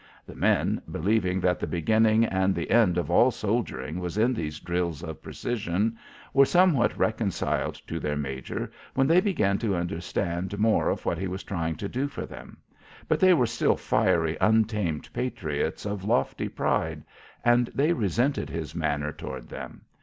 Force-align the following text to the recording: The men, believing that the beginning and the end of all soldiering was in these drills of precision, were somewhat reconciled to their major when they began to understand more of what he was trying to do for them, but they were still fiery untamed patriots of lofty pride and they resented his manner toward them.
The 0.25 0.33
men, 0.33 0.81
believing 0.89 1.39
that 1.41 1.59
the 1.59 1.67
beginning 1.67 2.25
and 2.25 2.55
the 2.55 2.71
end 2.71 2.97
of 2.97 3.11
all 3.11 3.29
soldiering 3.29 3.99
was 3.99 4.17
in 4.17 4.33
these 4.33 4.59
drills 4.59 5.03
of 5.03 5.21
precision, 5.21 5.95
were 6.33 6.43
somewhat 6.43 6.97
reconciled 6.97 7.75
to 7.85 7.99
their 7.99 8.15
major 8.17 8.71
when 8.95 9.05
they 9.05 9.21
began 9.21 9.59
to 9.59 9.75
understand 9.75 10.57
more 10.57 10.89
of 10.89 11.05
what 11.05 11.19
he 11.19 11.27
was 11.27 11.43
trying 11.43 11.75
to 11.75 11.87
do 11.87 12.07
for 12.07 12.25
them, 12.25 12.57
but 13.07 13.19
they 13.19 13.35
were 13.35 13.45
still 13.45 13.77
fiery 13.77 14.35
untamed 14.41 15.07
patriots 15.13 15.85
of 15.85 16.03
lofty 16.03 16.47
pride 16.49 17.03
and 17.45 17.69
they 17.75 17.93
resented 17.93 18.49
his 18.49 18.73
manner 18.73 19.11
toward 19.11 19.49
them. 19.49 19.81